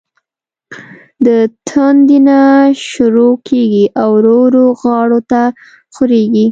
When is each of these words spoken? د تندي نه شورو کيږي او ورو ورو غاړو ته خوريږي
د 1.25 1.27
تندي 1.67 2.19
نه 2.27 2.41
شورو 2.87 3.29
کيږي 3.47 3.85
او 4.01 4.09
ورو 4.17 4.37
ورو 4.45 4.65
غاړو 4.79 5.19
ته 5.31 5.41
خوريږي 5.93 6.39